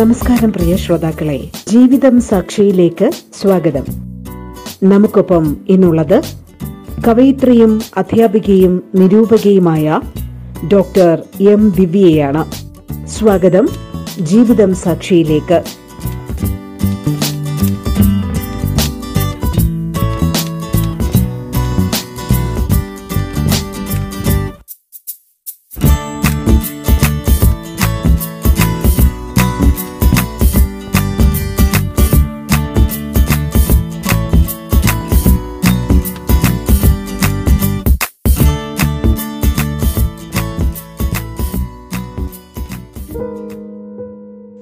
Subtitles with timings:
[0.00, 1.50] നമസ്കാരം പ്രിയ ശ്രോതാക്കളെ.
[1.68, 3.10] ജീവിതം സാക്ഷിയിലേക്ക്
[3.40, 3.84] സ്വാഗതം.
[4.82, 6.22] നമുക്കൊപ്പം ഇന്നുള്ളത്
[7.08, 10.00] കവയിത്രിയും അധ്യാപികയും നിരൂപകയുമായ
[10.72, 12.44] ഡോക്ടർ എം ദിവ്യയാണ്
[13.08, 13.68] സ്വാഗതം
[14.20, 15.79] ജീവിതം സാക്ഷിയിലേക്ക്.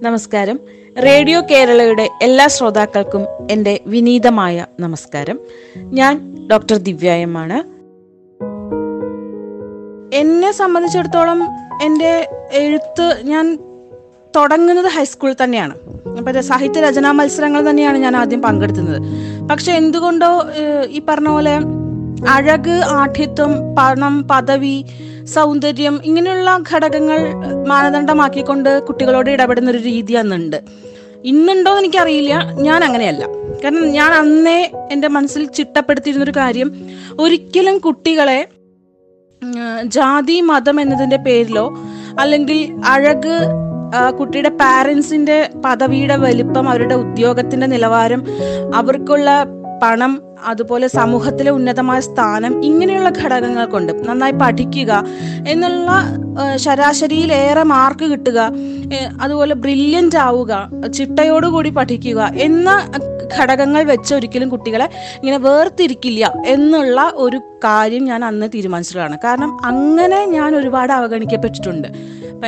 [0.08, 0.58] നമസ്കാരം.
[1.04, 5.38] റേഡിയോ കേരളയുടെ എല്ലാ ശ്രോതാക്കൾക്കും എന്റെ വിനീതമായ നമസ്കാരം.
[5.76, 6.12] ഞാൻ
[6.50, 7.58] ഡോക്ടർ ദിവ്യായമാണ്.
[10.16, 11.42] എന്നെ സംബന്ധിച്ചിടത്തോളം
[11.82, 13.58] എന്റെ എഴുത്ത് ഞാൻ
[14.36, 15.74] തുടങ്ങുന്നത് ഹൈസ്കൂളിൽ തന്നെയാണ്.
[16.18, 19.02] അപ്പം സാഹിത്യ രചനാ മത്സരങ്ങൾ തന്നെയാണ് ഞാൻ ആദ്യം പങ്കെടുത്തുന്നത്.
[19.48, 20.30] പക്ഷെ എന്തുകൊണ്ടോ
[20.88, 21.58] ഈ പറഞ്ഞ പോലെ
[22.28, 24.84] അഴക് ആഠ്യത്വം പണം പദവി
[25.34, 27.18] സൗന്ദര്യം ഇങ്ങനെയുള്ള ഘടകങ്ങൾ
[27.68, 30.62] മാനദണ്ഡമാക്കിക്കൊണ്ട് കുട്ടികളോട് ഇടപെടുന്ന ഒരു രീതി അന്നുണ്ട്.
[31.24, 32.34] ഇന്നുണ്ടോ എന്ന് എനിക്കറിയില്ല.
[32.52, 33.24] ഞാൻ അങ്ങനെയല്ല.
[33.64, 36.72] കാരണം ഞാൻ അന്നേ എന്റെ മനസ്സിൽ ചിട്ടപ്പെടുത്തിയിരുന്നൊരു കാര്യം
[37.20, 38.48] ഒരിക്കലും കുട്ടികളെ
[39.84, 41.78] ജാതി മതം എന്നതിന്റെ പേരിലോ
[42.18, 43.34] അല്ലെങ്കിൽ അഴക്
[44.18, 48.24] കുട്ടിയുടെ പാരൻസിന്റെ പദവിയുടെ വലിപ്പം അവരുടെ ഉദ്യോഗത്തിന്റെ നിലവാരം
[48.74, 49.44] അവർക്കുള്ള
[49.82, 50.12] പണം
[50.46, 55.04] അതുപോലെ സമൂഹത്തിലെ ഉന്നതമായ സ്ഥാനം ഇങ്ങനെയുള്ള ഘടകങ്ങൾ കൊണ്ട് നന്നായി പഠിക്കുക
[55.46, 55.90] എന്നുള്ള
[56.56, 58.52] ശരാശരിയിലേറെ മാർക്ക് കിട്ടുക
[59.20, 62.68] അതുപോലെ ബ്രില്യന്റ് ആവുക ചിട്ടയോടുകൂടി പഠിക്കുക എന്ന
[63.38, 70.56] ഘടകങ്ങൾ വെച്ച് ഒരിക്കലും കുട്ടികളെ ഇങ്ങനെ വേർതിരിക്കില്ല എന്നുള്ള ഒരു കാര്യം ഞാൻ അന്ന് തീരുമാനിച്ചതാണ് കാരണം അങ്ങനെ ഞാൻ
[70.56, 71.88] ഒരുപാട് അവഗണിക്കപ്പെട്ടിട്ടുണ്ട്.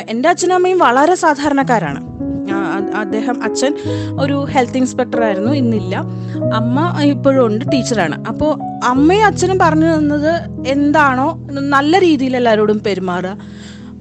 [0.08, 2.00] എന്റെ അച്ഛനും അമ്മയും വളരെ സാധാരണക്കാരാണ്.
[2.96, 3.74] അദ്ദേഹം അച്ഛൻ
[4.20, 5.96] ഒരു ഹെൽത്ത് ഇൻസ്പെക്ടർ ആയിരുന്നു ഇന്നില്ല.
[6.54, 8.24] അമ്മ ഇപ്പോഴും ഉണ്ട് ടീച്ചറാണ്.
[8.28, 10.32] അപ്പോൾ അമ്മയും അച്ഛനും പറഞ്ഞു തന്നത്
[10.66, 13.36] എന്താണോ നല്ല രീതിയിൽ എല്ലാവരോടും പെരുമാറുക.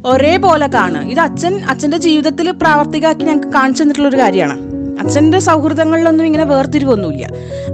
[0.05, 1.01] ഒരേപോലെ കാണുക.
[1.01, 4.59] ഇത് അച്ഛൻ അച്ഛന്റെ ജീവിതത്തിൽ പ്രാവർത്തികമാക്കി ഞങ്ങൾക്ക് കാണിച്ചു തന്നിട്ടുള്ള ഒരു കാര്യമാണ്.
[4.99, 7.27] അച്ഛന്റെ സൗഹൃദങ്ങളിലൊന്നും ഇങ്ങനെ വേർതിരിവൊന്നുമില്ല.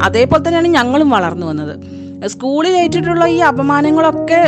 [0.04, 2.05] അതേപോലെ തന്നെയാണ് ഞങ്ങളും വളർന്നു വന്നത്.
[2.28, 4.40] സ്കൂളിൽ ഏറ്റിട്ടുള്ള ഈ അപമാനങ്ങളൊക്കെ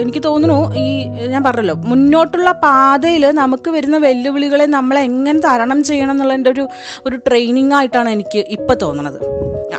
[0.00, 6.50] എനിക്ക് തോന്നുന്നു ഈ ഞാൻ പറഞ്ഞല്ലോ മുന്നോട്ടുള്ള പാതയിൽ നമുക്ക് വരുന്ന വെല്ലുവിളികളെ നമ്മൾ എങ്ങനെ തരണം ചെയ്യണം എന്നുള്ളതിന്റെ
[6.50, 6.68] ഒരു
[7.06, 9.18] ഒരു ട്രെയിനിങ് ആയിട്ടാണ് എനിക്ക് ഇപ്പം തോന്നുന്നത്.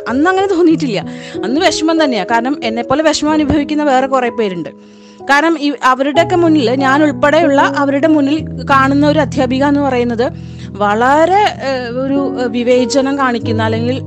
[0.08, 1.00] അന്ന് അങ്ങനെ തോന്നിയിട്ടില്ല.
[1.44, 4.70] അന്ന് വിഷമം തന്നെയാണ് കാരണം എന്നെപ്പോലെ വിഷമം അനുഭവിക്കുന്ന വേറെ കുറേ പേരുണ്ട്.
[5.30, 8.38] കാരണം അവരുടെയൊക്കെ മുന്നിൽ ഞാൻ ഉൾപ്പെടെയുള്ള അവരുടെ മുന്നിൽ
[8.70, 10.26] കാണുന്ന ഒരു അധ്യാപിക എന്ന് പറയുന്നത്
[10.68, 11.42] വളരെ
[12.04, 13.98] ഒരു വിവേചനം കാണിക്കുന്ന അല്ലെങ്കിൽ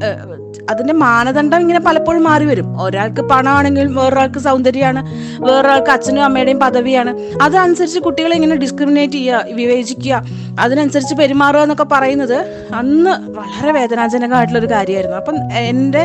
[0.69, 2.81] അതിന്റെ മാനദണ്ഡം ഇങ്ങനെ പലപ്പോഴും മാറി വരും.
[2.81, 5.02] ഒരാൾക്ക് പണമാണെങ്കിൽ വേറൊരാൾക്ക് സൗന്ദര്യമാണ്
[5.44, 7.12] വേറൊരാൾക്ക് അച്ഛനും അമ്മയുടെയും പദവിയാണ്.
[7.41, 10.22] അതനുസരിച്ച് കുട്ടികളെ ഇങ്ങനെ ഡിസ്ക്രിമിനേറ്റ് ചെയ്യുക വിവേചിക്കുക
[10.59, 12.38] അതിനനുസരിച്ച് പെരുമാറുക എന്നൊക്കെ പറയുന്നത്
[12.74, 15.18] അന്ന് വളരെ വേദനാജനകമായിട്ടുള്ള ഒരു കാര്യമായിരുന്നു.
[15.18, 16.03] അപ്പം എന്റെ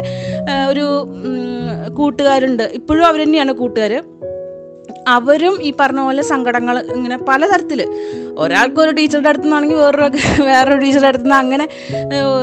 [0.68, 0.86] ഒരു
[1.98, 2.62] കൂട്ടുകാരുണ്ട്.
[2.62, 4.02] ഇപ്പോഴും അവർ തന്നെയാണ് കൂട്ടുകാർ
[5.08, 7.88] അവരും ഈ പറഞ്ഞ പോലെ സങ്കടങ്ങൾ ഇങ്ങനെ പലതരത്തിൽ
[8.38, 11.68] ഒരാൾക്ക് ഒരു ടീച്ചറുടെ അടുത്ത് നിന്നാണെങ്കിൽ വേറൊരു വേറൊരു ടീച്ചറുടെ അടുത്ത് നിന്ന് അങ്ങനെ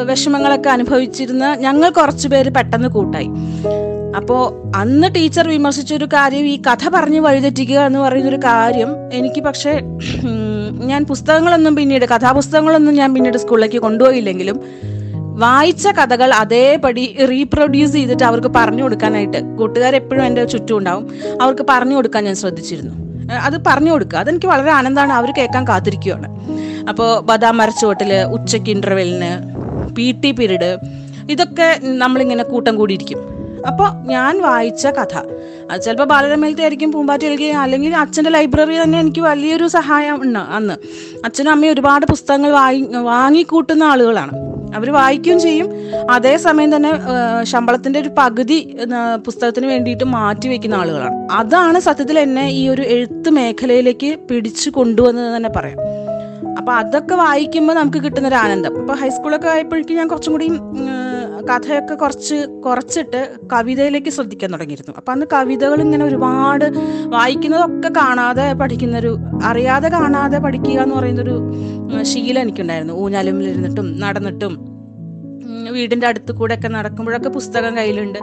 [0.04, 3.30] വിഷമങ്ങളൊക്കെ അനുഭവിച്ചിരുന്ന ഞങ്ങൾ കുറച്ച് പേര് പെട്ടെന്ന് കൂട്ടായി.
[4.16, 9.82] അപ്പോൾ അന്ന് ടീച്ചർ വിമർശിച്ചൊരു കാര്യം ഈ കഥ പറഞ്ഞ് വഴിതെറ്റിക്കുക എന്ന് പറയുന്നൊരു കാര്യം എനിക്ക് പക്ഷേ
[10.74, 14.60] ഞാൻ പുസ്തകങ്ങളൊന്നും പിന്നീട് കഥാപുസ്തകങ്ങളൊന്നും ഞാൻ പിന്നീട് സ്കൂളിലേക്ക് കൊണ്ടുപോയില്ലെങ്കിലും
[15.42, 21.06] വായിച്ച കഥകൾ അതേപടി റീപ്രൊഡ്യൂസ് ചെയ്തിട്ട് അവർക്ക് പറഞ്ഞു കൊടുക്കാനായിട്ട് കൂട്ടുകാരെപ്പോഴും എന്റെ ചുറ്റും ഉണ്ടാവും.
[21.42, 22.96] അവർക്ക് പറഞ്ഞു കൊടുക്കാൻ ഞാൻ ശ്രദ്ധിച്ചിരുന്നു.
[23.34, 24.18] അത് പറഞ്ഞു കൊടുക്കുക.
[24.18, 25.14] അതെനിക്ക് വളരെ ആനന്ദമാണ്.
[25.14, 26.28] അവർ കേൾക്കാൻ കാത്തിരിക്കുകയാണ്
[26.90, 29.32] അപ്പോൾ ബദാം മരച്ചുവട്ടിൽ ഉച്ചയ്ക്ക് ഇന്റർവെല്ലിന്
[29.96, 30.78] പി ടി പീരീഡ്
[31.32, 33.20] ഇതൊക്കെ നമ്മളിങ്ങനെ കൂട്ടം കൂടിയിരിക്കും.
[33.68, 35.16] അപ്പോൾ ഞാൻ വായിച്ച കഥ
[35.72, 40.74] അത് ചിലപ്പോൾ ബാലരമയിലത്തെ ആയിരിക്കും പൂമ്പാറ്റ നൽകിയ അല്ലെങ്കിൽ അച്ഛന്റെ ലൈബ്രറി തന്നെ എനിക്ക് വലിയൊരു സഹായം ഉണ്ട് അന്ന്.
[41.26, 44.51] അച്ഛനും അമ്മയും ഒരുപാട് പുസ്തകങ്ങൾ വാങ്ങി വാങ്ങിക്കൂട്ടുന്ന ആളുകളാണ്.
[44.76, 45.68] അവർ വായിക്കുകയും ചെയ്യും.
[46.12, 46.92] അതേസമയം തന്നെ
[47.44, 48.60] ശമ്പളത്തിന്റെ ഒരു പകുതി
[49.26, 51.18] പുസ്തകത്തിന് വേണ്ടിയിട്ട് മാറ്റി വെക്കുന്ന ആളുകളാണ്.
[51.32, 55.80] അതാണ് സത്യത്തിൽ എന്നെ ഈ ഒരു എഴുത്ത് മേഖലയിലേക്ക് പിടിച്ചു കൊണ്ടുവന്നത് തന്നെ പറയാം.
[56.58, 60.48] അപ്പൊ അതൊക്കെ വായിക്കുമ്പോൾ നമുക്ക് കിട്ടുന്ന ഒരു ആനന്ദം അപ്പൊ ഹൈസ്കൂളൊക്കെ ആയപ്പോഴേക്കും ഞാൻ കുറച്ചും കൂടി
[61.50, 62.36] കഥയൊക്കെ കുറച്ച്
[62.66, 63.22] കുറച്ചിട്ട്
[63.54, 64.94] കവിതയിലേക്ക് ശ്രദ്ധിക്കാൻ തുടങ്ങിയിരുന്നു.
[64.98, 66.66] അപ്പം അന്ന് കവിതകൾ ഇങ്ങനെ ഒരുപാട്
[67.06, 71.36] വായിക്കുന്നതൊക്കെ കാണാതെ പഠിക്കുന്നൊരു അറിയാതെ കാണാതെ പഠിക്കുക എന്ന് പറയുന്നൊരു
[72.04, 72.94] ശീലം എനിക്കുണ്ടായിരുന്നു.
[72.94, 74.54] ഊഞ്ഞാലുമിലിരുന്നിട്ടും നടന്നിട്ടും
[75.72, 78.20] വീടിന്റെ അടുത്ത് കൂടെ ഒക്കെ നടക്കുമ്പോഴൊക്കെ പുസ്തകം കയ്യിലുണ്ട്.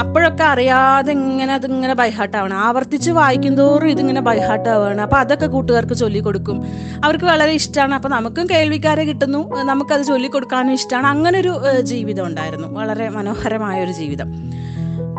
[0.00, 1.94] അപ്പോഴൊക്കെ അറിയാതെ ഇങ്ങനെ അതിങ്ങനെ
[2.36, 2.56] ആവണം.
[2.56, 6.62] ആവർത്തിച്ച് വായിക്കും തോറും ഇതിങ്ങനെ ബൈഹാട്ടാവുകയാണ് അപ്പൊ അതൊക്കെ കൂട്ടുകാർക്ക് ചൊല്ലി കൊടുക്കും.
[7.04, 9.40] അവർക്ക് വളരെ ഇഷ്ടമാണ് അപ്പൊ നമുക്കും കേൾവിക്കാരെ കിട്ടുന്നു.
[9.62, 12.68] നമുക്കത് ചൊല്ലിക്കൊടുക്കാനും ഇഷ്ടമാണ് അങ്ങനെ ഒരു ജീവിതം ഉണ്ടായിരുന്നു.
[12.68, 14.28] വളരെ മനോഹരമായ ഒരു ജീവിതം.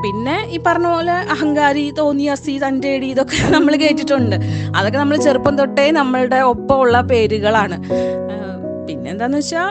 [0.04, 4.36] പിന്നെ ഈ പറഞ്ഞ പോലെ അഹങ്കാരി തോന്നിയസി തന്റെടി ഇതൊക്കെ നമ്മൾ കേട്ടിട്ടുണ്ട്.
[4.76, 7.78] അതൊക്കെ നമ്മൾ ചെറുപ്പം തൊട്ടേ നമ്മളുടെ ഒപ്പമുള്ള പേരുകളാണ്.
[7.80, 9.70] പിന്നെ പിന്നെന്താന്ന് വെച്ചാൽ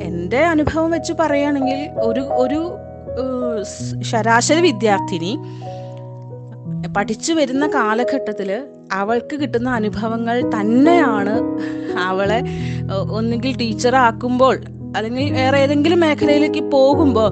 [0.00, 2.60] എന്റെ അനുഭവം വെച്ച് പറയുകയാണെങ്കിൽ ഒരു ഒരു
[4.02, 5.32] ശരാശരി വിദ്യാർത്ഥിനി
[6.96, 8.50] പഠിച്ചു വരുന്ന കാലഘട്ടത്തിൽ
[8.92, 11.34] അവൾക്ക് കിട്ടുന്ന അനുഭവങ്ങൾ തന്നെയാണ്
[11.98, 12.38] അവളെ
[13.10, 14.56] ഒന്നുകിൽ ടീച്ചറാക്കുമ്പോൾ
[14.96, 17.30] അല്ലെങ്കിൽ വേറെ ഏതെങ്കിലും മേഖലയിലേക്ക് പോകുമ്പോൾ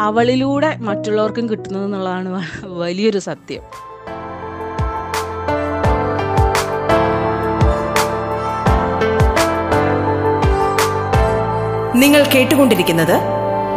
[0.00, 3.62] അവളിലൂടെ മറ്റുള്ളവർക്കും കിട്ടുന്നത് എന്നുള്ളതാണ് വലിയൊരു സത്യം.
[11.98, 13.20] നിങ്ങൾ കേട്ടുകൊണ്ടിരിക്കുന്നത്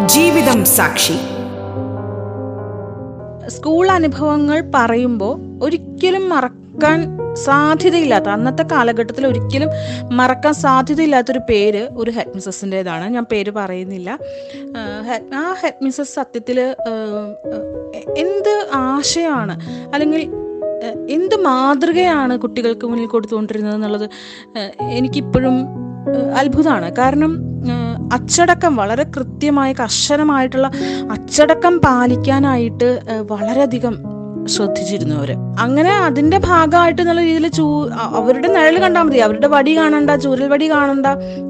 [0.08, 1.18] ജീവിതം സാക്ഷി.
[3.50, 6.30] സ്കൂൾ അനുഭവങ്ങൾ പറയുമ്പോൾ ഒരിക്കലും
[6.80, 7.02] മറക്കാൻ
[7.46, 9.70] സാധ്യതയില്ലാത്ത അന്നത്തെ കാലഘട്ടത്തിൽ ഒരിക്കലും
[10.16, 14.10] മറക്കാൻ സാധ്യതയില്ലാത്തൊരു പേര് ഒരു ഹെഡ് മിസസിന്റെതാണ് ഞാൻ പേര് പറയുന്നില്ല.
[15.36, 16.60] ആ ഹെഡ് മിസസ് സത്യത്തിൽ
[18.18, 19.56] എന്ത് ആശയമാണ്
[19.94, 20.22] അല്ലെങ്കിൽ
[21.10, 24.08] എന്ത് മാതൃകയാണ് കുട്ടികൾക്ക് മുന്നിൽ കൊടുത്തുകൊണ്ടിരുന്നത് എന്നുള്ളത്
[24.98, 25.58] എനിക്കിപ്പോഴും
[26.36, 26.90] അത്ഭുതമാണ്.
[26.96, 27.34] കാരണം
[28.14, 30.70] അച്ചടക്കം വളരെ കൃത്യമായ കർശനമായിട്ടുള്ള
[31.12, 32.90] അച്ചടക്കം പാലിക്കാനായിട്ട്
[33.32, 33.98] വളരെയധികം
[34.56, 35.16] ശ്രദ്ധിച്ചിരുന്നു
[35.60, 37.66] അങ്ങനെ അതിന്റെ ഭാഗമായിട്ട് എന്നുള്ള രീതിയിൽ ചൂ
[38.20, 39.18] അവരുടെ നിഴൽ കണ്ടാൽ മതി.
[39.18, 41.06] അവരുടെ വടി കാണണ്ട ചൂരൽ വടി കാണണ്ട.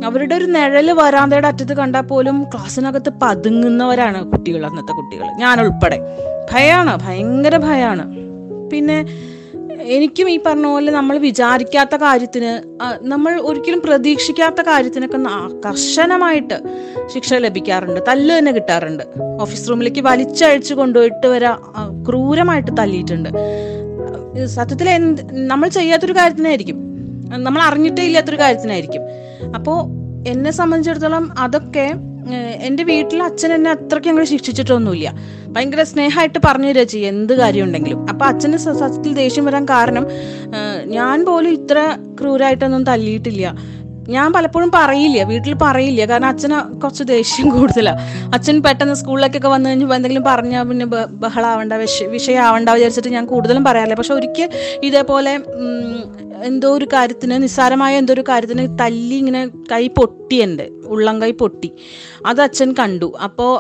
[0.06, 5.28] അവരുടെ ഒരു നിഴൽ വരാന്തയുടെ അറ്റത്ത് കണ്ടാൽ പോലും ക്ലാസ്സിനകത്ത് പതുങ്ങുന്നവരാണ് കുട്ടികൾ അന്നത്തെ കുട്ടികൾ.
[5.42, 6.00] ഞാൻ ഉൾപ്പെടെ
[6.52, 8.06] ഭയാണ് ഭയങ്കര ഭയാണ്.
[8.72, 8.98] പിന്നെ
[9.82, 12.52] എനിക്കും ഈ പറഞ്ഞ പോലെ നമ്മൾ വിചാരിക്കാത്ത കാര്യത്തിന്
[13.02, 15.18] നമ്മൾ ഒരിക്കലും പ്രതീക്ഷിക്കാത്ത കാര്യത്തിനൊക്കെ
[15.68, 16.60] കർശനമായിട്ട്
[17.14, 18.02] ശിക്ഷ ലഭിക്കാറുണ്ട്.
[18.08, 19.04] തല്ല് തന്നെ കിട്ടാറുണ്ട്.
[19.42, 21.50] ഓഫീസ് റൂമിലേക്ക് വലിച്ചഴിച്ചു കൊണ്ടുപോയിട്ട് വരെ
[22.10, 23.30] ക്രൂരമായിട്ട് തല്ലിയിട്ടുണ്ട്.
[24.46, 26.78] സത്യത്തിൽ എന്ത് നമ്മൾ ചെയ്യാത്തൊരു കാര്യത്തിനായിരിക്കും.
[27.38, 29.02] നമ്മൾ അറിഞ്ഞിട്ടേ ഇല്ലാത്തൊരു കാര്യത്തിനായിരിക്കും.
[29.56, 29.80] അപ്പോൾ
[30.28, 31.94] എന്നെ സംബന്ധിച്ചിടത്തോളം അതൊക്കെ
[32.68, 35.10] എന്റെ വീട്ടിൽ അച്ഛൻ എന്നെ അത്രയ്ക്ക് അങ്ങോട്ട് ശിക്ഷിച്ചിട്ടൊന്നുമില്ല.
[35.54, 40.06] ഭയങ്കര സ്നേഹമായിട്ട് പറഞ്ഞു തരാ ചെയ്യും എന്ത് കാര്യം ഉണ്ടെങ്കിലും അപ്പൊ അച്ഛന് സത്യത്തിൽ ദേഷ്യം വരാൻ കാരണം
[40.98, 41.78] ഞാൻ പോലും ഇത്ര
[42.20, 43.46] ക്രൂരായിട്ടൊന്നും തല്ലിയിട്ടില്ല.
[44.16, 48.02] ഞാൻ പലപ്പോഴും പറയില്ല വീട്ടിൽ പറയില്ല കാരണം അച്ഛന് കുറച്ച് ദേഷ്യം കൂടുതലാണ്
[48.36, 50.86] അച്ഛൻ പെട്ടെന്ന് സ്കൂളിലേക്കൊക്കെ വന്നു കഴിഞ്ഞപ്പോൾ എന്തെങ്കിലും പറഞ്ഞാൽ പിന്നെ
[51.24, 53.98] ബഹളാവണ്ട വിഷ വിഷയമാവണ്ട വിചാരിച്ചിട്ട് ഞാൻ കൂടുതലും പറയാറില്ല.
[54.00, 54.50] പക്ഷെ ഒരിക്കൽ
[54.88, 55.34] ഇതേപോലെ
[56.48, 59.42] എന്തോ ഒരു കാര്യത്തിന് നിസ്സാരമായ എന്തോ ഒരു കാര്യത്തിന് തല്ലി ഇങ്ങനെ
[59.72, 61.72] കൈ പൊട്ടി എന്റെ ഉള്ളം കൈ പൊട്ടി.
[62.26, 63.14] അത് അച്ഛൻ കണ്ടു.
[63.24, 63.52] അപ്പോൾ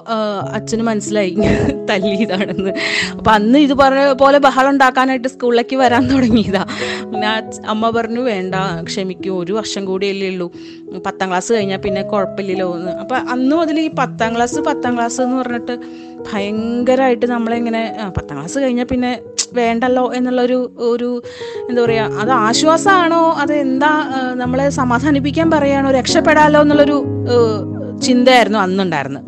[0.57, 1.35] അച്ഛന് മനസ്സിലായി
[1.89, 2.71] തല്ലി ഇതാണെന്ന്.
[3.17, 6.63] അപ്പം അന്ന് ഇത് പറഞ്ഞ പോലെ ബഹളം ഉണ്ടാക്കാനായിട്ട് സ്കൂളിലേക്ക് വരാൻ തുടങ്ങിയതാ.
[7.11, 7.29] പിന്നെ
[7.67, 9.33] അമ്മ പറഞ്ഞു വേണ്ട ക്ഷമിക്കൂ.
[9.43, 10.51] ഒരു വർഷം കൂടിയല്ലേ ഉള്ളൂ.
[11.05, 12.91] പത്താം ക്ലാസ് കഴിഞ്ഞാൽ പിന്നെ കുഴപ്പമില്ലല്ലോ എന്ന്.
[12.91, 15.75] അപ്പം അന്ന് മുതൽ ഈ പത്താം ക്ലാസ് പത്താം ക്ലാസ് എന്ന് പറഞ്ഞിട്ട്
[16.27, 17.81] ഭയങ്കരമായിട്ട് നമ്മളിങ്ങനെ
[18.17, 19.11] പത്താം ക്ലാസ് കഴിഞ്ഞാൽ പിന്നെ
[19.53, 21.09] വേണ്ടല്ലോ എന്നുള്ളൊരു ഒരു
[21.69, 23.91] എന്താ പറയുക അത് ആശ്വാസമാണോ അത് എന്താ
[24.33, 25.91] നമ്മളെ സമാധാനിപ്പിക്കാൻ പറയാണോ?
[25.91, 26.97] രക്ഷപ്പെടാലോ എന്നുള്ളൊരു
[28.01, 29.21] ചിന്തയായിരുന്നു അന്നുണ്ടായിരുന്നു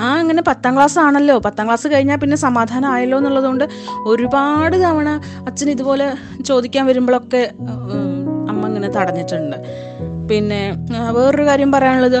[0.00, 3.64] ആ അങ്ങനെ പത്താം ക്ലാസ് ആണല്ലോ പത്താം ക്ലാസ് കഴിഞ്ഞാൽ പിന്നെ സമാധാനം ആയല്ലോ എന്നുള്ളതുകൊണ്ട്
[4.06, 5.08] ഒരുപാട് തവണ
[5.46, 6.06] അച്ഛൻ ഇതുപോലെ
[6.44, 7.42] ചോദിക്കാൻ വരുമ്പോഴൊക്കെ
[8.48, 9.56] അമ്മ ഇങ്ങനെ തടഞ്ഞിട്ടുണ്ട്.
[10.30, 10.60] പിന്നെ
[11.16, 12.18] വേറൊരു കാര്യം പറയാനുള്ളത്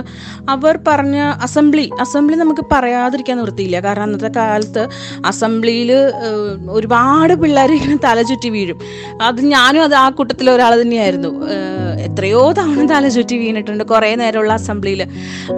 [0.54, 3.80] അവർ പറഞ്ഞ അസംബ്ലി അസംബ്ലി നമുക്ക് പറയാതിരിക്കാൻ നിർത്തിയില്ല.
[3.80, 4.82] കാരണം അന്നത്തെ കാലത്ത്
[5.26, 5.90] അസംബ്ലിയിൽ
[6.76, 8.78] ഒരുപാട് പിള്ളേർ ഇങ്ങനെ തല ചുറ്റി വീഴും.
[9.28, 11.32] അത് ഞാനും അത് ആ കൂട്ടത്തിൽ ഒരാൾ തന്നെയായിരുന്നു.
[12.06, 15.02] എത്രയോ തവണ തല ചുറ്റി വീണിട്ടുണ്ട് കുറേ നേരമുള്ള അസംബ്ലിയിൽ.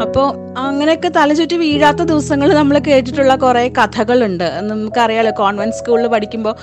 [0.03, 0.27] അപ്പോൾ
[0.59, 4.47] അങ്ങനെയൊക്കെ തല ചുറ്റി വീഴാത്ത ദിവസങ്ങൾ നമ്മൾ കേട്ടിട്ടുള്ള കുറേ കഥകളുണ്ട്.
[4.71, 6.55] നമുക്കറിയാലോ കോൺവെന്റ് സ്കൂളിൽ പഠിക്കുമ്പോൾ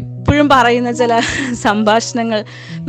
[0.00, 1.12] എപ്പോഴും പറയുന്ന ചില
[1.62, 2.40] സംഭാഷണങ്ങൾ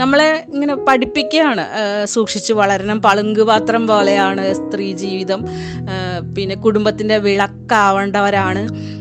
[0.01, 1.65] നമ്മളെ ഇങ്ങനെ പഠിപ്പിക്കുകയാണ്.
[2.05, 3.01] സൂക്ഷിച്ചു വളരണം.
[3.01, 5.45] പളുങ്ക് പാത്രം പോലെയാണ് സ്ത്രീ ജീവിതം.
[6.35, 8.91] പിന്നെ കുടുംബത്തിന്റെ വിളക്കാവേണ്ടവരാണ്.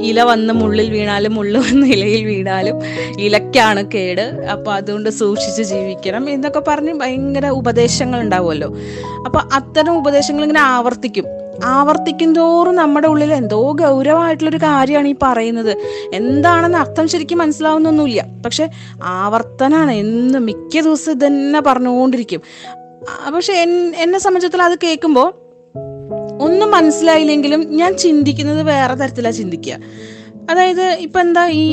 [0.00, 2.76] ഇല വന്ന് മുള്ളിൽ വീണാലും മുള്ളു വന്ന് ഇലയിൽ വീണാലും
[3.18, 4.46] ഇലക്കാണ് കേട്.
[4.52, 8.76] അപ്പോൾ അതുകൊണ്ട് സൂക്ഷിച്ച് ജീവിക്കണം എന്നൊക്കെ പറഞ്ഞ് ഭയങ്കര ഉപദേശങ്ങൾ ഉണ്ടാവുമല്ലോ.
[9.26, 11.24] അപ്പോൾ അത്തരം ഉപദേശങ്ങൾ ഇങ്ങനെ ആവർത്തിക്കും.
[11.64, 15.76] ആവർത്തിക്കും തോറും നമ്മുടെ ഉള്ളിൽ എന്തോ ഗൗരവമായിട്ടുള്ളൊരു കാര്യമാണ് ഈ പറയുന്നത്.
[16.14, 18.26] എന്താണെന്ന് അർത്ഥം ശരിക്കും മനസ്സിലാവുന്നൊന്നുമില്ല.
[18.44, 18.70] പക്ഷെ
[19.04, 19.90] ആവർത്തനാണ്.
[19.90, 22.40] എന്ന് മിക്ക ദിവസം ഇതന്നെ പറഞ്ഞുകൊണ്ടിരിക്കും.
[23.34, 23.52] പക്ഷെ
[23.98, 25.32] എന്നെ സംബന്ധിച്ചിടത്തോളം അത് കേൾക്കുമ്പോൾ
[26.42, 29.76] ഒന്നും മനസ്സിലായില്ലെങ്കിലും ഞാൻ ചിന്തിക്കുന്നത് വേറെ തരത്തിലാണ് ചിന്തിക്കുക.
[30.48, 31.64] അതായത് ഇപ്പൊ എന്താ ഈ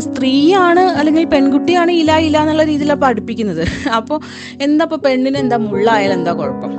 [0.00, 3.62] സ്ത്രീയാണ് അല്ലെങ്കിൽ പെൺകുട്ടിയാണ് ഇല ഇല എന്നുള്ള രീതിയിലാണ് പഠിപ്പിക്കുന്നത്.
[3.98, 4.18] അപ്പോൾ
[4.60, 6.72] എന്താ ഇപ്പൊ പെണ്ണിന് എന്താ മുള്ളായാലും എന്താ കുഴപ്പം?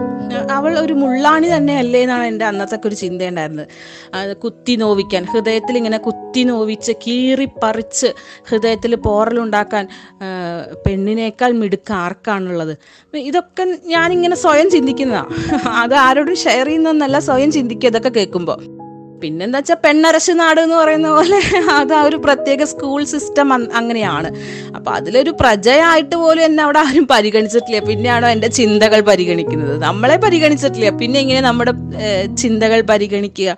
[0.55, 3.65] അവൾ ഒരു മുള്ളാണി തന്നെ അല്ലേ എന്നാണ് എന്റെ അന്നത്തെ ഒരു ചിന്തയുണ്ടായിരുന്നത്
[4.13, 8.09] അത് കുത്തി നോവിക്കാൻ ഹൃദയത്തിൽ ഇങ്ങനെ കുത്തി നോവിച്ച് കീറിപ്പറിച്ച്
[8.49, 9.85] ഹൃദയത്തിൽ പോറലുണ്ടാക്കാൻ
[10.85, 12.73] പെണ്ണിനേക്കാൾ മിടുക്ക് ആർക്കാണുള്ളത്?
[13.13, 15.29] ഇതൊക്കെ ഞാനിങ്ങനെ സ്വയം ചിന്തിക്കുന്നതാണ്
[15.83, 18.59] അത് ആരോടും ഷെയർ ചെയ്യുന്നതെന്നല്ല സ്വയം ചിന്തിക്കുക ഇതൊക്കെ കേൾക്കുമ്പോൾ
[19.23, 21.39] പിന്നെന്താ വെച്ചാൽ പെണ്ണരശ് നാട് എന്ന് പറയുന്ന പോലെ
[21.79, 23.47] അത് ആ ഒരു പ്രത്യേക സ്കൂൾ സിസ്റ്റം
[23.79, 24.29] അങ്ങനെയാണ്.
[24.77, 27.81] അപ്പൊ അതിലൊരു പ്രജയായിട്ട് പോലും എന്നെ അവിടെ ആരും പരിഗണിച്ചിട്ടില്ല.
[27.89, 29.75] പിന്നെയാണോ എന്റെ ചിന്തകൾ പരിഗണിക്കുന്നത്.
[29.87, 30.91] നമ്മളെ പരിഗണിച്ചിട്ടില്ല.
[31.01, 31.73] പിന്നെ ഇങ്ങനെ നമ്മുടെ
[32.43, 33.55] ചിന്തകൾ പരിഗണിക്കുക?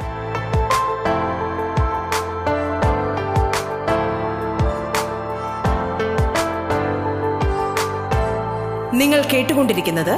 [9.02, 10.16] നിങ്ങൾ കേട്ടുകൊണ്ടിരിക്കുന്നത്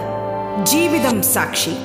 [0.71, 1.75] ജീവിതം സാക്ഷി.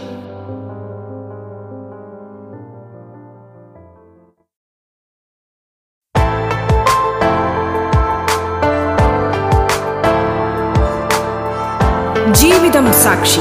[12.93, 13.41] സാക്ഷി.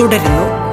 [0.00, 0.67] തുടരുന്നു.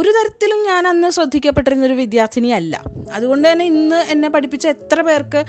[0.00, 2.74] ഒരു തരത്തിലും ഞാൻ അന്ന് ശ്രദ്ധിക്കപ്പെട്ടിരുന്ന ഒരു വിദ്യാർത്ഥിനിയല്ല.
[3.14, 5.40] അതുകൊണ്ട് തന്നെ ഇന്ന് എന്നെ പഠിപ്പിച്ച എത്ര പേർക്ക്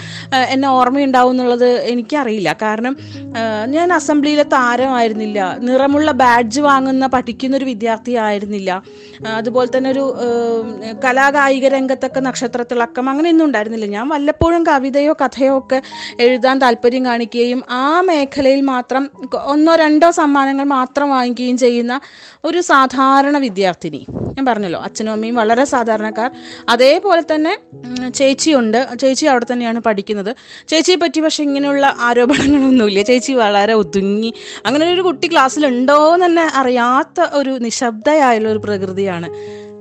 [0.49, 2.55] എന്നെ ഓർമ്മയുണ്ടാവും എന്നുള്ളത് എനിക്കറിയില്ല.
[2.61, 2.97] കാരണം
[3.65, 5.39] ഞാൻ അസംബ്ലിയിലെ താരമായിരുന്നില്ല.
[5.59, 8.83] നിറമുള്ള ബാഡ്ജ് വാങ്ങുന്ന പഠിക്കുന്ന ഒരു വിദ്യാർത്ഥി ആയിരുന്നില്ല.
[9.27, 10.15] അതുപോലെ തന്നെ ഒരു
[11.05, 13.85] കലാകായിക രംഗത്തൊക്കെ നക്ഷത്രത്തിളക്കം അങ്ങനെയൊന്നും ഉണ്ടായിരുന്നില്ല.
[13.85, 15.81] ഞാൻ വല്ലപ്പോഴും കവിതയോ കഥയോ ഒക്കെ
[16.19, 19.09] എഴുതാൻ താല്പര്യം കാണിക്കുകയും ആ മേഖലയിൽ മാത്രം
[19.45, 22.01] ഒന്നോ രണ്ടോ സമ്മാനങ്ങൾ മാത്രം വാങ്ങിക്കുകയും ചെയ്യുന്ന
[22.45, 24.05] ഒരു സാധാരണ വിദ്യാർത്ഥിനി.
[24.41, 26.29] ഞാൻ പറഞ്ഞല്ലോ അച്ഛനും അമ്മയും വളരെ സാധാരണക്കാർ.
[26.69, 27.53] അതേപോലെ തന്നെ
[28.15, 28.79] ചേച്ചിയുണ്ട്.
[29.01, 30.31] ചേച്ചി അവിടെ തന്നെയാണ് പഠിക്കുന്നത്.
[30.67, 33.01] ചേച്ചിയെ പറ്റി പക്ഷെ ഇങ്ങനെയുള്ള ആരോപണങ്ങളൊന്നുമില്ല.
[33.01, 34.31] ചേച്ചി വളരെ ഒതുങ്ങി.
[34.65, 39.29] അങ്ങനെ ഒരു കുട്ടി ക്ലാസ്സിലുണ്ടോ എന്ന് തന്നെ അറിയാത്ത ഒരു നിശബ്ദയായുള്ള ഒരു പ്രകൃതിയാണ്.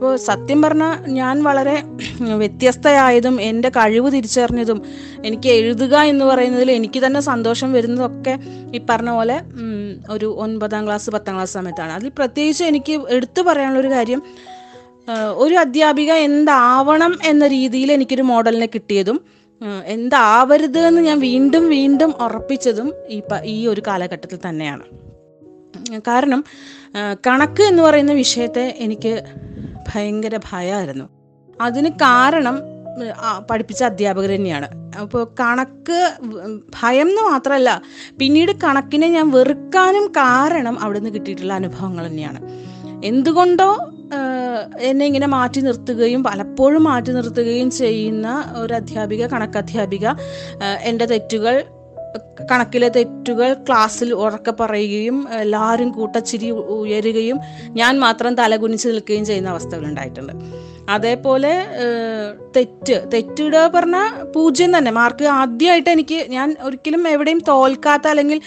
[0.01, 1.83] അപ്പോൾ സത്യം പറഞ്ഞാൽ ഞാൻ വളരെ
[2.21, 4.83] വ്യത്യസ്തയായതും എന്റെ കഴിവ് തിരിച്ചറിഞ്ഞതും
[5.25, 8.39] എനിക്ക് എഴുതുക എന്ന് പറയുന്നതിൽ എനിക്ക് തന്നെ സന്തോഷം വരുന്നതൊക്കെ
[8.77, 9.37] ഈ പറഞ്ഞ പോലെ
[10.11, 11.93] ഒരു ഒൻപതാം ക്ലാസ് പത്താം ക്ലാസ് സമയത്താണ്.
[11.93, 14.23] അതിൽ പ്രത്യേകിച്ച് എനിക്ക് എടുത്തു പറയാനുള്ള ഒരു കാര്യം
[15.35, 19.21] ഒരു അധ്യാപിക എന്താവണം എന്ന രീതിയിൽ എനിക്കൊരു മോഡലിനെ കിട്ടിയതും
[19.87, 24.83] എന്താവരുത് എന്ന് ഞാൻ വീണ്ടും വീണ്ടും ഉറപ്പിച്ചതും ഈ ഈ ഒരു കാലഘട്ടത്തിൽ തന്നെയാണ്.
[26.09, 26.45] കാരണം
[27.27, 29.23] കണക്ക് എന്ന് പറയുന്ന വിഷയത്തെ എനിക്ക്
[29.91, 31.07] ഭയങ്കര ഭയമായിരുന്നു
[31.63, 32.57] അതിന് കാരണം
[33.51, 34.69] പഠിപ്പിച്ച അധ്യാപകർ തന്നെയാണ്.
[35.01, 35.99] അപ്പോൾ കണക്ക്
[36.81, 37.71] ഭയം എന്ന് മാത്രമല്ല
[38.19, 42.41] പിന്നീട് കണക്കിനെ ഞാൻ വെറുക്കാനും കാരണം അവിടുന്ന് കിട്ടിയിട്ടുള്ള അനുഭവങ്ങൾ തന്നെയാണ്.
[43.05, 43.71] എന്തുകൊണ്ടോ
[44.89, 50.07] എന്നെ ഇങ്ങനെ മാറ്റി നിർത്തുകയും പലപ്പോഴും മാറ്റി നിർത്തുകയും ചെയ്യുന്ന ഒരു അധ്യാപിക കണക്കധ്യാപിക
[50.83, 51.65] എന്റെ തെറ്റുകൾ
[52.51, 57.39] കണക്കിലെ തെറ്റുകൾ ക്ലാസ്സിൽ ഉറക്കെ പറയുകയും എല്ലാവരും കൂട്ടച്ചിരി ഉയരുകയും
[57.69, 60.33] ഞാൻ മാത്രം തലകുനിച്ച് നിൽക്കുകയും ചെയ്യുന്ന അവസ്ഥകൾ ഉണ്ടായിട്ടുണ്ട്.
[60.91, 61.67] അതേപോലെ
[62.57, 63.07] തെറ്റ്.
[63.15, 64.91] തെറ്റിടുക പറഞ്ഞാൽ പൂജ്യം തന്നെ.
[64.91, 68.41] മാർക്ക് ആദ്യമായിട്ട് എനിക്ക് ഞാൻ ഒരിക്കലും എവിടെയും തോൽക്കാത്ത അല്ലെങ്കിൽ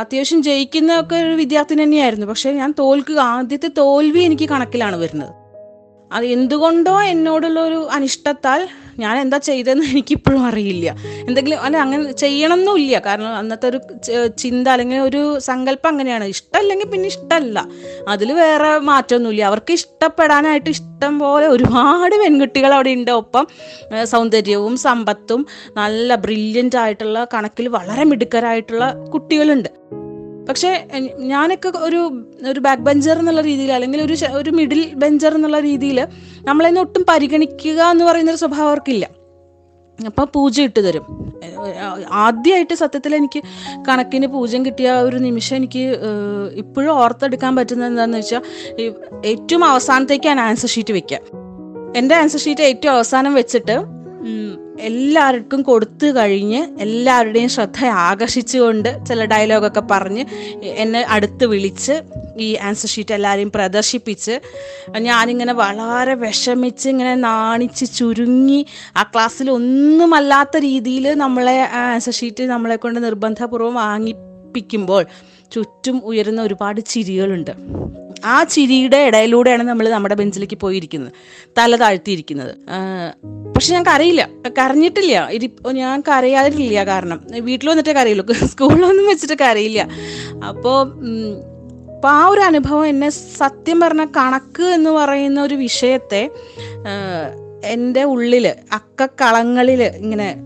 [0.00, 2.26] അത്യാവശ്യം ജയിക്കുന്ന ഒക്കെ ഒരു വിദ്യാർത്ഥി തന്നെയായിരുന്നു.
[2.26, 5.34] പക്ഷേ ഞാൻ തോൽക്കുക ആദ്യത്തെ തോൽവി എനിക്ക് കണക്കിലാണ് വരുന്നത്.
[6.12, 8.68] അത് എന്തുകൊണ്ടോ എന്നോടുള്ള ഒരു അനിഷ്ടത്താൽ
[8.98, 10.96] ഞാൻ എന്താ ചെയ്തതെന്ന് എനിക്കിപ്പോഴും അറിയില്ല.
[11.28, 13.80] എന്തെങ്കിലും അല്ല അങ്ങനെ ചെയ്യണമെന്നില്ല കാരണം അന്നത്തെ ഒരു
[14.38, 16.24] ചിന്ത അല്ലെങ്കിൽ ഒരു സങ്കല്പം അങ്ങനെയാണ്.
[16.24, 17.68] ഇഷ്ടമല്ലെങ്കിൽ പിന്നെ ഇഷ്ടമല്ല.
[18.08, 19.42] അതിൽ വേറെ മാറ്റമൊന്നുമില്ല.
[19.42, 23.10] അവർക്ക് ഇഷ്ടപ്പെടാനായിട്ട് ഇഷ്ടം പോലെ ഒരുപാട് പെൺകുട്ടികൾ അവിടെ ഉണ്ട്.
[23.10, 23.46] ഒപ്പം
[24.04, 25.46] സൗന്ദര്യവും സമ്പത്തും
[25.76, 29.68] നല്ല ബ്രില്യന്റ് ആയിട്ടുള്ള കണക്കിൽ വളരെ മിടുക്കരായിട്ടുള്ള കുട്ടികളുണ്ട്.
[30.52, 30.86] പക്ഷേ
[31.18, 32.00] ഞാനൊക്കെ ഒരു
[32.48, 36.06] ഒരു ബാക്ക് ബെഞ്ചർ എന്നുള്ള രീതിയിൽ അല്ലെങ്കിൽ ഒരു ഒരു മിഡിൽ ബെഞ്ചർ എന്നുള്ള രീതിയിൽ
[36.44, 39.04] നമ്മളെന്നെ ഒട്ടും പരിഗണിക്കുക എന്ന് പറയുന്നൊരു സ്വഭാവം അവർക്കില്ല.
[40.06, 41.04] അപ്പം പൂജ ഇട്ട് തരും.
[42.10, 43.42] ആദ്യമായിട്ട് സത്യത്തിൽ എനിക്ക്
[43.88, 45.96] കണക്കിന് പൂജ്യം കിട്ടിയ ഒരു നിമിഷം എനിക്ക്
[46.52, 48.42] ഇപ്പോഴും ഓർത്തെടുക്കാൻ പറ്റുന്നത് എന്താണെന്ന് വെച്ചാൽ
[49.24, 51.22] ഏറ്റവും അവസാനത്തേക്ക് ഞാൻ ആൻസർ ഷീറ്റ് വെക്കാം
[51.96, 53.76] എന്റെ ആൻസർ ഷീറ്റ് ഏറ്റവും അവസാനം വെച്ചിട്ട്
[54.78, 60.24] എല്ലാവർക്കും കൊടുത്തു കഴിഞ്ഞ് എല്ലാവരുടെയും ശ്രദ്ധ ആകർഷിച്ചുകൊണ്ട് ചില ഡയലോഗൊക്കെ പറഞ്ഞ്
[60.62, 62.02] എന്നെ അടുത്ത് വിളിച്ച്
[62.36, 64.40] ഈ ആൻസർ ഷീറ്റ് എല്ലാവരെയും പ്രദർശിപ്പിച്ച്
[64.98, 73.04] ഞാനിങ്ങനെ വളരെ വിഷമിച്ച് ഇങ്ങനെ നാണിച്ച് ചുരുങ്ങി ആ ക്ലാസ്സിൽ ഒന്നുമല്ലാത്ത രീതിയിൽ നമ്മളെ ആൻസർ ഷീറ്റ് നമ്മളെ കൊണ്ട്
[73.04, 75.06] നിർബന്ധപൂർവം വാങ്ങിപ്പിക്കുമ്പോൾ
[75.52, 77.50] ചുറ്റും ഉയരുന്ന ഒരുപാട് ചിരികളുണ്ട്.
[78.24, 81.12] ആ ചിരിയുടെ ഇടയിലൂടെയാണ് നമ്മൾ നമ്മുടെ ബെഞ്ചിലേക്ക് പോയിരിക്കുന്നത്.
[81.58, 82.54] തല താഴ്ത്തിയിരിക്കുന്നത്.
[83.54, 84.28] പക്ഷെ ഞാൻ കരയില്ല.
[84.58, 85.28] കരഞ്ഞിട്ടില്ല.
[85.30, 87.20] ഇരി ഞാൻ കരയാതിരില്ല കാരണം.
[87.40, 88.32] വീട്ടിൽ വന്നിട്ടേ കരയുള്ളൂ.
[88.32, 89.88] സ്കൂളിലൊന്നും വെച്ചിട്ട് കരയില്ല.
[90.48, 90.92] അപ്പോൾ
[91.94, 96.30] അപ്പോൾ ആ ഒരു അനുഭവം എന്നെ സത്യം പറഞ്ഞ കണക്ക് എന്ന് പറയുന്ന ഒരു വിഷയത്തെ
[97.64, 100.36] എന്റെ ഉള്ളിൽ അക്കക്കളങ്ങളിൽ ഇങ്ങനെ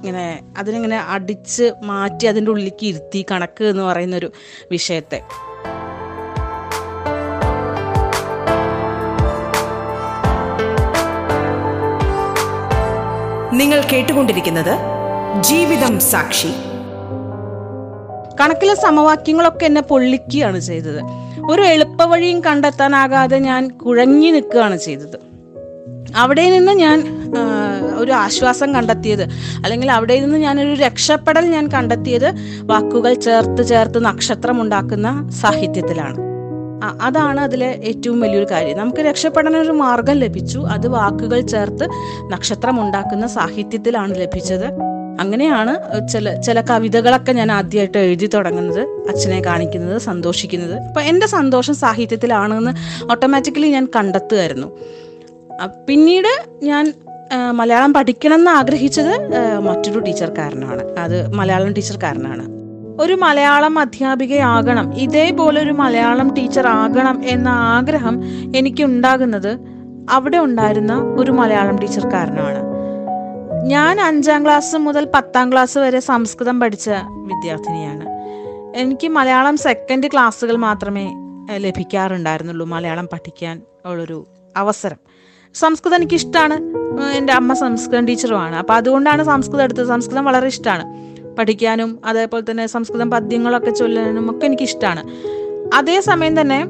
[0.00, 4.32] ഇങ്ങനെ അതിനിങ്ങനെ അടിച്ച് മാറ്റി അതിന്റെ ഉള്ളിലേക്ക് ഇരുത്തി കണക്ക് എന്ന് പറയുന്നൊരു
[4.70, 5.22] വിഷയത്തെ.
[13.62, 14.72] നിങ്ങൾ കേട്ടുകൊണ്ടിരിക്കുന്നത്
[15.42, 16.48] ജീവിതം സാക്ഷി.
[18.40, 21.02] കണക്കിലെ സമവാക്യങ്ങളൊക്കെ എന്നെ പൊള്ളിക്കുകയാണ് ചെയ്തത്.
[21.50, 25.16] ഒരു എളുപ്പവഴിയും കണ്ടെത്താനാകാതെ ഞാൻ കുഴഞ്ഞു നിൽക്കുകയാണ് ചെയ്തത്.
[26.16, 26.98] അവിടെ നിന്ന് ഞാൻ
[27.96, 29.22] ഒരു ആശ്വാസം കണ്ടെത്തിയത്
[29.64, 32.28] അല്ലെങ്കിൽ അവിടെ നിന്ന് ഞാനൊരു രക്ഷപ്പെടൽ ഞാൻ കണ്ടെത്തിയത്
[32.62, 36.31] വാക്കുകൾ ചേർത്ത് ചേർത്ത് നക്ഷത്രം ഉണ്ടാക്കുന്ന സാഹിത്യത്തിലാണ്.
[36.82, 38.78] അതാണ് അതിലെ ഏറ്റവും വലിയൊരു കാര്യം.
[38.78, 40.58] നമുക്ക് രക്ഷപ്പെടാൻ ഒരു മാർഗം ലഭിച്ചു.
[40.58, 41.88] അത് വാക്കുകൾ ചേർത്ത്
[42.32, 44.66] നക്ഷത്രം ഉണ്ടാക്കുന്ന സാഹിത്യത്തിലാണ് ലഭിച്ചത്.
[45.20, 48.80] അങ്ങനെയാണ് ചില ചില കവിതകളൊക്കെ ഞാൻ ആദ്യമായിട്ട് എഴുതി തുടങ്ങുന്നത്.
[48.80, 50.82] അച്ഛനെ കാണിക്കുന്നത് സന്തോഷിക്കുന്നത്.
[50.82, 52.72] അപ്പൊ എന്റെ സന്തോഷം സാഹിത്യത്തിലാണെന്ന്
[53.10, 54.78] ഓട്ടോമാറ്റിക്കലി ഞാൻ കണ്ടെത്തുമായിരുന്നു
[55.88, 56.92] പിന്നീട് ഞാൻ
[57.50, 59.12] മലയാളം പഠിക്കണം എന്ന് ആഗ്രഹിച്ചത്
[59.58, 62.61] മറ്റൊരു ടീച്ചർ കാരനാണ് അത് മലയാളം ടീച്ചർ കാരനാണ്
[63.00, 68.20] ഒരു മലയാളം അധ്യാപികയാകണം ഇതേപോലെ ഒരു മലയാളം ടീച്ചർ ആകണം എന്ന ആഗ്രഹം
[68.56, 69.58] എനിക്ക് ഉണ്ടാകുന്നത്
[70.10, 72.62] അവിടെ ഉണ്ടായിരുന്ന ഒരു മലയാളം ടീച്ചർ കാരണമാണ്
[73.66, 78.06] ഞാൻ അഞ്ചാം ക്ലാസ് മുതൽ പത്താം ക്ലാസ് വരെ സംസ്കൃതം പഠിച്ച വിദ്യാർത്ഥിനിയാണ്.
[78.76, 81.12] എനിക്ക് മലയാളം സെക്കൻഡ് ക്ലാസ്സുകൾ മാത്രമേ
[81.56, 84.96] ലഭിക്കാറുണ്ടായിരുന്നുള്ളൂ മലയാളം പഠിക്കാൻ ഉള്ളൊരു അവസരം.
[85.54, 86.54] സംസ്കൃതം എനിക്കിഷ്ടമാണ്
[87.16, 89.86] എന്റെ അമ്മ സംസ്കൃതം ടീച്ചറുമാണ് അപ്പോൾ അതുകൊണ്ടാണ് സംസ്കൃതം എടുത്തത്.
[89.86, 95.04] സംസ്കൃതം വളരെ ഇഷ്ടമാണ് പഠിക്കാനും അതേപോലെ തന്നെ സംസ്കൃതം പദ്യങ്ങളൊക്കെ ചൊല്ലാനും ഒക്കെ എനിക്ക് ഇഷ്ടമാണ്
[95.74, 96.66] അതേസമയം തന്നെ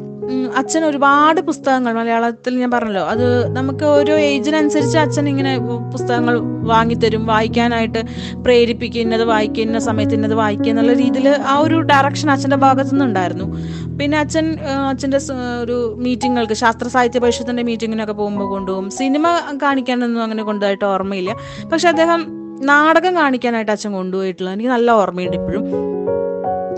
[0.57, 8.03] അച്ഛൻ ഒരുപാട് പുസ്തകങ്ങൾ മലയാളത്തിൽ ഞാൻ പറഞ്ഞല്ലോ അത് നമുക്ക് ഓരോ ഏജിനനുസരിച്ച് അച്ഛൻ ഇങ്ങനെ പുസ്തകങ്ങൾ വാങ്ങിത്തരും വായിക്കാനായിട്ട്
[8.43, 13.59] പ്രേരിപ്പിക്കുന്നത് വായിക്കുന്ന സമയത്ത് ഇന്നത് വായിക്കുക എന്നുള്ള രീതിയിൽ ആ ഒരു ഡയറക്ഷൻ അച്ഛന്റെ ഭാഗത്തു നിന്നുണ്ടായിരുന്നു.
[13.99, 15.19] പിന്നെ അച്ഛൻ അച്ഛന്റെ
[15.63, 18.91] ഒരു മീറ്റിങ്ങുകൾക്ക് ശാസ്ത്ര സാഹിത്യ പരിഷത്തിന്റെ മീറ്റിങ്ങിനൊക്കെ പോകുമ്പോൾ കൊണ്ടുപോകും.
[18.91, 19.27] സിനിമ
[19.63, 21.37] കാണിക്കാനൊന്നും അങ്ങനെ കൊണ്ടുപോയിട്ട് ഓർമ്മയില്ല.
[21.73, 25.65] പക്ഷെ അദ്ദേഹം നാടകം കാണിക്കാനായിട്ട് അച്ഛൻ കൊണ്ടുപോയിട്ടുള്ളത് എനിക്ക് നല്ല ഓർമ്മയുണ്ട് ഇപ്പോഴും.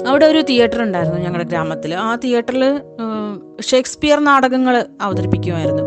[0.09, 1.95] അവിടെ ഒരു തിയേറ്റർ ഉണ്ടായിരുന്നു ഞങ്ങളുടെ ഗ്രാമത്തിൽ.
[1.95, 2.65] ആ തിയേറ്ററിൽ
[3.63, 5.83] ഷേക്സ്പിയർ നാടകങ്ങൾ അവതരിപ്പിക്കുമായിരുന്നു.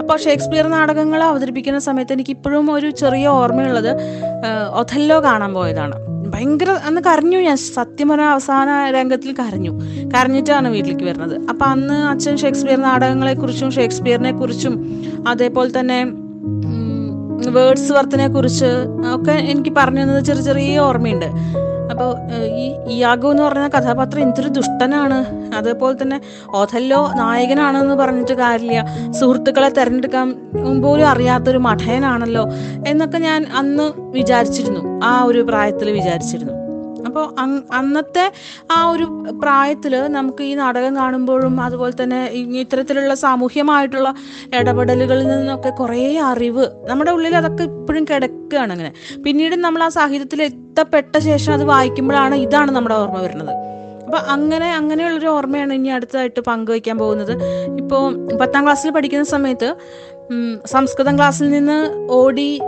[0.00, 3.90] അപ്പോൾ ഷേക്സ്പിയർ നാടകങ്ങൾ അവതരിപ്പിക്കുന്ന സമയത്ത് എനിക്ക് ഇപ്പോഴും ഒരു ചെറിയ ഓർമ്മയുള്ളത്
[4.80, 5.96] ഒഥല്ലോ കാണാൻ പോയതാണ്.
[6.34, 7.56] ഭയങ്കര അന്ന് കരഞ്ഞു ഞാൻ.
[7.56, 9.72] സത്യം അവസാന രംഗത്തിൽ കരഞ്ഞു.
[10.14, 11.34] കരഞ്ഞിട്ടാണ് വീട്ടിലേക്ക് വരുന്നത്.
[11.48, 14.74] അപ്പം അന്ന് അച്ഛൻ ഷേക്സ്പിയർ നാടകങ്ങളെക്കുറിച്ചും ഷേക്സ്പിയറിനെ കുറിച്ചും
[15.28, 16.27] അതേപോലെ തന്നെ
[17.50, 18.70] വേർഡ്സ് വർത്തിനെ കുറിച്ച്
[19.14, 21.26] ഒക്കെ എനിക്ക് പറഞ്ഞു തന്നത് ചെറിയ ചെറിയ ഓർമ്മയുണ്ട്.
[21.90, 22.10] അപ്പോൾ
[22.44, 25.18] ഈ ഇയാഗോ എന്ന് പറയുന്ന കഥാപാത്രം എന്തൊരു ദുഷ്ടനാണ്.
[25.54, 26.20] അതേപോലെ തന്നെ
[26.54, 28.84] ഓഥല്ലോ നായകനാണെന്ന് പറഞ്ഞിട്ട് കാര്യമില്ല.
[29.10, 30.28] സുഹൃത്തുക്കളെ തിരഞ്ഞെടുക്കാൻ
[30.82, 32.44] പോലും അറിയാത്തൊരു മഠയനാണല്ലോ
[32.86, 35.00] എന്നൊക്കെ ഞാൻ അന്ന് വിചാരിച്ചിരുന്നു.
[35.04, 36.57] ആ ഒരു പ്രായത്തിൽ വിചാരിച്ചിരുന്നു.
[37.06, 37.34] അപ്പോൾ
[37.72, 38.32] അന്നത്തെ
[38.70, 39.06] ആ ഒരു
[39.42, 44.14] പ്രായത്തിൽ നമുക്ക് ഈ നാടകം കാണുമ്പോഴും അതുപോലെ തന്നെ ഇത്തരത്തിലുള്ള സാമൂഹ്യമായിട്ടുള്ള
[44.54, 48.92] ഇടപെടലുകളിൽ നിന്നൊക്കെ കുറേ അറിവ് നമ്മുടെ ഉള്ളിൽ അതൊക്കെ ഇപ്പോഴും കിടക്കുകയാണ് അങ്ങനെ.
[49.24, 53.54] പിന്നീട് നമ്മൾ ആ സാഹിത്യത്തിൽ എത്തപ്പെട്ട ശേഷം അത് വായിക്കുമ്പോഴാണ് ഇതാണ് നമ്മുടെ ഓർമ്മ വരുന്നത്.
[54.06, 57.32] അപ്പൊ അങ്ങനെ അങ്ങനെയുള്ളൊരു ഓർമ്മയാണ് ഇനി അടുത്തായിട്ട് പങ്കുവയ്ക്കാൻ പോകുന്നത്.
[57.78, 59.76] ഇപ്പോൾ പത്താം ക്ലാസ്സിൽ പഠിക്കുന്ന സമയത്ത്
[60.66, 61.76] സംസ്കൃതം ക്ലാസ്സിൽ നിന്ന്
[62.10, 62.60] ഓടി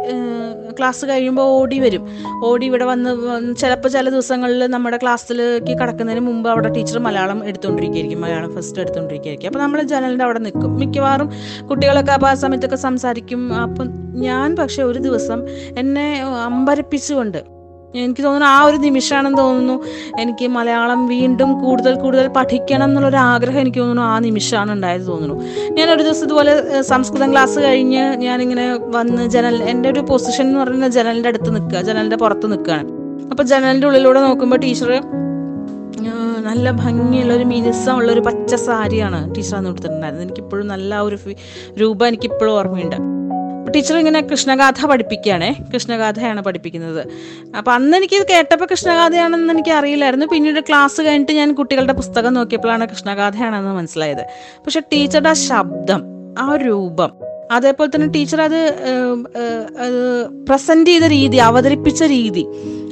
[0.78, 2.08] ക്ലാസ് കഴിയുമ്പോൾ ഓടി വരും.
[2.44, 3.10] ഓടി ഇവിടെ വന്ന്
[3.54, 9.58] ചിലപ്പോൾ ചില ദിവസങ്ങളിൽ നമ്മുടെ ക്ലാസ്സിലേക്ക് കടക്കുന്നതിന് മുമ്പ് അവിടെ ടീച്ചർ മലയാളം എടുത്തുകൊണ്ടിരിക്കുകയായിരിക്കും മലയാളം ഫസ്റ്റ് എടുത്തുകൊണ്ടിരിക്കുകയായിരിക്കും അപ്പോൾ
[9.58, 10.78] നമ്മൾ ജനലിന്റെ അവിടെ നിൽക്കും.
[10.78, 11.30] മിക്കവാറും
[11.70, 13.42] കുട്ടികളൊക്കെ അപ്പോൾ ആ സമയത്തൊക്കെ സംസാരിക്കും.
[13.62, 13.88] അപ്പം
[14.20, 15.40] ഞാൻ പക്ഷെ ഒരു ദിവസം
[15.78, 17.59] എന്നെ അമ്പരപ്പിച്ചുകൊണ്ട്
[17.94, 19.76] എനിക്ക് തോന്നുന്നു ആ ഒരു നിമിഷമാണെന്ന് തോന്നുന്നു.
[20.22, 25.36] എനിക്ക് മലയാളം വീണ്ടും കൂടുതൽ കൂടുതൽ പഠിക്കണം എന്നുള്ളൊരു ആഗ്രഹം എനിക്ക് തോന്നുന്നു ആ നിമിഷമാണ് ഉണ്ടായത് തോന്നുന്നു.
[25.70, 30.90] ഞാൻ ഒരു ദിവസം ഇതുപോലെ സംസ്കൃതം ക്ലാസ് കഴിഞ്ഞ് ഞാനിങ്ങനെ വന്ന് ജനൽ എന്റെ ഒരു പൊസിഷൻ എന്ന് പറയുന്നത്
[30.90, 32.90] ജനലിന്റെ അടുത്ത് നിൽക്കുക ജനലിന്റെ പുറത്ത് നിൽക്കുകയാണ്.
[33.30, 34.92] അപ്പോൾ ജനലിന്റെ ഉള്ളിലൂടെ നോക്കുമ്പോൾ ടീച്ചർ
[36.50, 41.16] നല്ല ഭംഗിയുള്ള ഒരു മിനുസമുള്ള ഒരു പച്ച സാരിയാണ് ടീച്ചർ അന്ന് കൊടുത്തിട്ടുണ്ടായിരുന്നത് എനിക്കിപ്പോഴും നല്ല ഒരു
[41.80, 43.19] രൂപം എനിക്കിപ്പോഴും ഓർമ്മയുണ്ട്.
[43.74, 45.56] ടീച്ചർ ഇങ്ങനെ കൃഷ്ണഗാഥ പഠിപ്പിക്കുകയാണേ.
[45.74, 47.06] കൃഷ്ണഗാഥയാണ് പഠിപ്പിക്കുന്നത്.
[47.58, 50.26] അപ്പം അന്ന് എനിക്ക് കേട്ടപ്പോൾ കൃഷ്ണഗാഥയാണെന്ന് എനിക്ക് അറിയില്ലായിരുന്നു.
[50.26, 54.24] പിന്നീട് ക്ലാസ് കഴിഞ്ഞിട്ട് ഞാൻ കുട്ടികളുടെ പുസ്തകം നോക്കിയപ്പോഴാണ് കൃഷ്ണഗാഥയാണെന്ന് മനസ്സിലായത്.
[54.64, 56.02] പക്ഷെ ടീച്ചറുടെ ആ ശബ്ദം
[56.38, 57.10] ആ രൂപം
[57.52, 58.60] അതേപോലെ തന്നെ ടീച്ചർ അത്
[60.48, 62.46] പ്രസന്റ് ചെയ്ത രീതി അവതരിപ്പിച്ച രീതി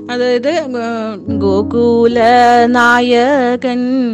[0.09, 0.53] അതായത്
[1.39, 2.19] ഗോകുല
[2.69, 4.11] നായകൻ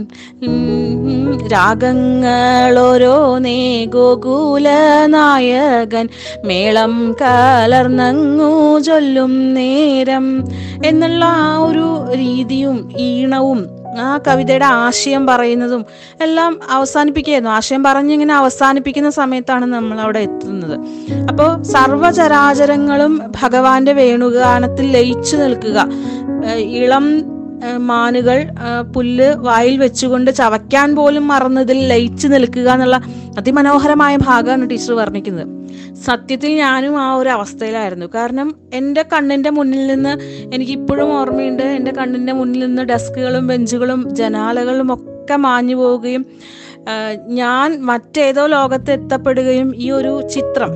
[1.54, 4.68] രാഗങ്ങളോരോന്നേ ഗോകുല
[5.06, 6.08] നായകൻ
[6.44, 10.44] മേളം കലർന്നങ്ങു ചൊല്ലും നേരം
[10.84, 15.84] എന്നുള്ള ആ ഒരു രീതിയും ഈണവും ആ കവിതയുടെ ആശയം പറയുന്നതും
[16.20, 17.50] എല്ലാം അവസാനിപ്പിക്കുകയായിരുന്നു.
[17.50, 20.80] ആശയം പറഞ്ഞിങ്ങനെ അവസാനിപ്പിക്കുന്ന സമയത്താണ് നമ്മൾ അവിടെ എത്തുന്നത്.
[21.28, 25.88] അപ്പോൾ സർവചരാചരങ്ങളും ഭഗവാന്റെ വേണുഗാനത്തിൽ ലയിച്ചു നിൽക്കുക.
[26.60, 27.33] ഇളം
[27.76, 28.46] മാനുകൾ
[28.94, 33.02] പുല്ല് വായിൽ വെച്ചുകൊണ്ട് ചവയ്ക്കാൻ പോലും മറന്നതിൽ ലയിച്ചു നിൽക്കുക എന്നുള്ള
[33.38, 35.64] അതിമനോഹരമായ ഭാഗമാണ് ടീച്ചർ വർണിക്കുന്നത്.
[36.04, 38.06] സത്യത്തിൽ ഞാനും ആ ഒരു അവസ്ഥയിലായിരുന്നു.
[38.14, 40.12] കാരണം എന്റെ കണ്ണിന്റെ മുന്നിൽ നിന്ന്
[40.54, 41.62] എനിക്ക് ഇപ്പോഴും ഓർമ്മയുണ്ട്.
[41.62, 46.26] എന്റെ കണ്ണിന്റെ മുന്നിൽ നിന്ന് ഡെസ്കുകളും ബെഞ്ചുകളും ജനാലകളും ഒക്കെ മാഞ്ഞു പോവുകയും
[47.26, 50.72] ഞാൻ മറ്റേതോ ലോകത്ത് എത്തപ്പെടുകയും ഈ ഒരു ചിത്രം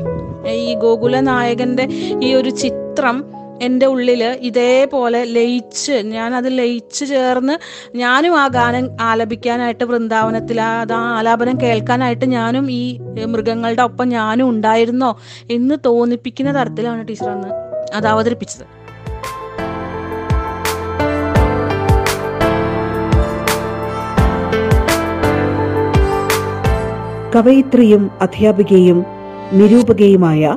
[0.49, 1.89] ഈ ഗോകുല നായകന്റെ
[2.23, 3.25] ഈ ഒരു ചിത്രം
[3.63, 7.53] എന്റെ ഉള്ളിൽ ഇതേപോലെ ലയിച്ച് ഞാൻ അത് ലയിച്ച് ചേർന്ന്
[7.97, 15.19] ഞാനും ആ ഗാനം ആലപിക്കാനായിട്ട് വൃന്ദാവനത്തിൽ അത് ആ ആലാപനം കേൾക്കാനായിട്ട് ഞാനും ഈ മൃഗങ്ങളുടെ ഒപ്പം ഞാനും ഉണ്ടായിരുന്നോ
[15.51, 17.49] എന്ന് തോന്നിപ്പിക്കുന്ന തരത്തിലാണ് ടീച്ചർ അന്ന്
[17.95, 18.67] അത് അവതരിപ്പിച്ചത്.
[27.35, 29.07] കവയിത്രിയും അധ്യാപികയും
[29.53, 30.57] നിരൂപകയുമായ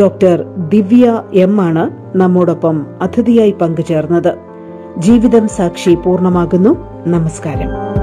[0.00, 4.38] ഡോക്ടർ ദിവ്യ എം ആണ് നമ്മോടൊപ്പം അതിഥിയായി പങ്കുചേർന്നത്.
[4.98, 6.76] ജീവിതം സാക്ഷി പൂർണമാകുന്നു.
[7.06, 8.01] നമസ്കാരം.